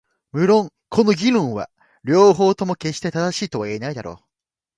[0.31, 1.69] 無論この議論は
[2.03, 4.17] 両方とも決して正しいとは言えないだろう。